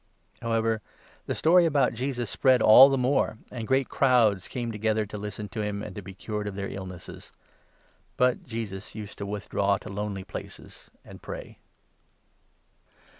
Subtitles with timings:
[0.41, 0.81] However,
[1.27, 5.15] the story about 15 Jesus spread all the more, and great crowds came together to
[5.15, 7.31] listen to him, and to be cured of their illnesses;
[8.17, 11.59] but Jesus 16 used to withdraw to lonely places and pray.